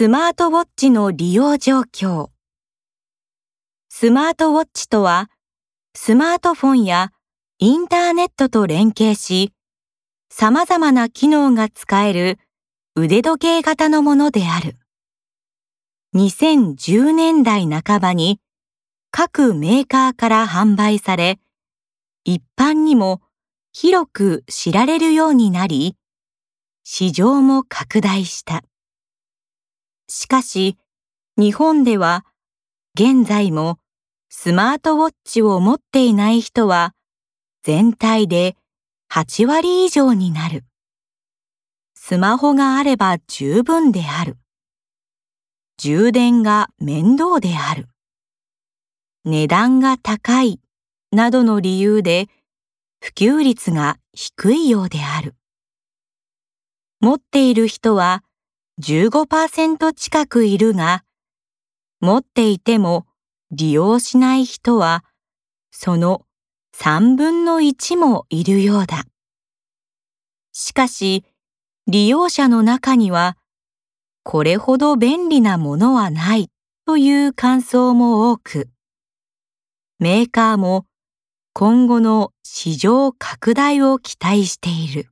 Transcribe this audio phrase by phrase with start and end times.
[0.00, 2.28] スマートウォッチの利用状況。
[3.88, 5.28] スマートウォッチとは、
[5.92, 7.10] スマートフォンや
[7.58, 9.52] インターネットと連携し、
[10.30, 12.38] 様々な機能が使える
[12.94, 14.76] 腕時計型のものである。
[16.14, 18.38] 2010年代半ばに
[19.10, 21.40] 各メーカーから販売され、
[22.22, 23.20] 一般にも
[23.72, 25.96] 広く知られるようになり、
[26.84, 28.62] 市場も拡大した。
[30.08, 30.78] しかし、
[31.36, 32.24] 日本では
[32.94, 33.78] 現在も
[34.30, 36.94] スマートウォッチを持っていない人は
[37.62, 38.56] 全体で
[39.12, 40.64] 8割以上になる。
[41.94, 44.38] スマホがあれば十分である。
[45.76, 47.88] 充電が面倒である。
[49.24, 50.60] 値段が高い
[51.12, 52.28] などの理由で
[53.00, 55.34] 普及率が低いようである。
[57.00, 58.24] 持っている人は
[58.80, 61.04] 15%近くいるが、
[62.00, 63.06] 持っていても
[63.50, 65.04] 利用しない人は
[65.70, 66.22] その
[66.76, 69.04] 3分の1もいるようだ。
[70.52, 71.24] しかし、
[71.86, 73.36] 利用者の中には、
[74.22, 76.50] これほど便利なものはない
[76.86, 78.68] という感想も多く、
[79.98, 80.86] メーカーも
[81.52, 85.10] 今後の市場拡大を期待している。